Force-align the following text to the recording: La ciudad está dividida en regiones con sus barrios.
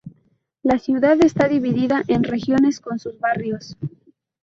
La 0.63 0.79
ciudad 0.79 1.23
está 1.23 1.47
dividida 1.47 2.01
en 2.07 2.23
regiones 2.23 2.79
con 2.79 2.97
sus 2.97 3.19
barrios. 3.19 3.77